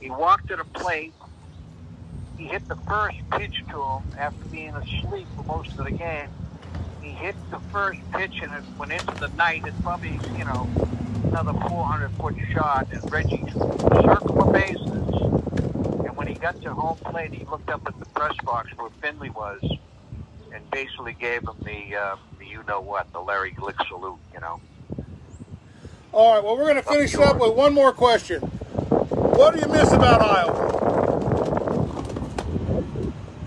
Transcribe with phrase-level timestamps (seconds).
[0.00, 1.14] He walked to the plate.
[2.36, 6.28] He hit the first pitch to him after being asleep for most of the game.
[7.00, 9.62] He hit the first pitch and it went into the night.
[9.66, 10.68] It's probably, you know,
[11.24, 12.88] another 400 foot shot.
[12.92, 14.82] And Reggie circled the bases.
[16.04, 18.90] And when he got to home plate, he looked up at the press box where
[19.00, 19.62] Finley was
[20.52, 24.40] and basically gave him the, uh, the you know what, the Larry Glick salute, you
[24.40, 24.60] know.
[26.12, 28.55] All right, well, we're going to finish up with one more question.
[29.36, 30.64] What do you miss about Iowa?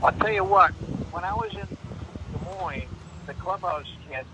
[0.03, 0.69] I'll tell you what,
[1.09, 2.87] when I was in Des Moines,
[3.25, 4.27] the clubhouse had,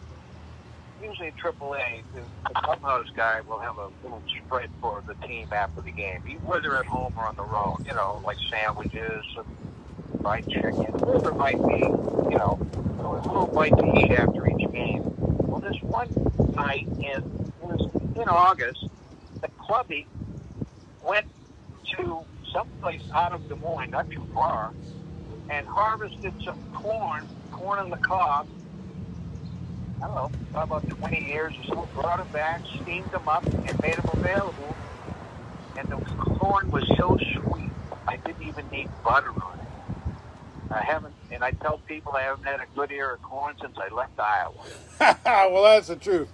[1.01, 5.79] usually AAA, the, the clubhouse guy will have a little spread for the team after
[5.79, 10.45] the game, whether at home or on the road, you know, like sandwiches and fried
[10.49, 12.59] chicken, whatever it might be, you know,
[12.99, 15.03] a little bite to eat after each game.
[15.47, 16.09] Well, this one
[16.53, 18.89] night in, it was in August,
[19.39, 20.05] the clubby
[21.01, 21.25] went
[22.85, 24.71] someplace out of Des Moines, not too far,
[25.49, 28.47] and harvested some corn, corn on the cob.
[30.01, 31.89] I don't know, about 20 years or so.
[31.93, 34.75] Brought them back, steamed them up, and made them available.
[35.77, 37.71] And the corn was so sweet,
[38.07, 40.73] I didn't even need butter on it.
[40.73, 43.77] I haven't, and I tell people I haven't had a good ear of corn since
[43.77, 44.53] I left Iowa.
[45.51, 46.29] well, that's the truth.